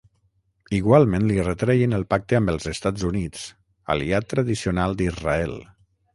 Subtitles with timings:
[0.77, 3.45] Igualment li retreien el pacte amb els Estats Units,
[3.97, 5.57] aliat tradicional d'Israel.